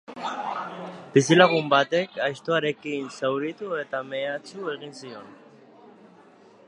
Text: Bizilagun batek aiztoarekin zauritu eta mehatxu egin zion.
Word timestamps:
Bizilagun 1.17 1.69
batek 1.73 2.17
aiztoarekin 2.29 3.05
zauritu 3.19 3.71
eta 3.83 4.01
mehatxu 4.15 4.75
egin 4.75 4.99
zion. 5.03 5.33